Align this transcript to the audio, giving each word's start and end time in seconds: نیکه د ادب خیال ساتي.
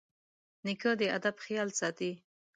نیکه 0.65 0.91
د 0.99 1.01
ادب 1.17 1.35
خیال 1.45 1.69
ساتي. 1.79 2.11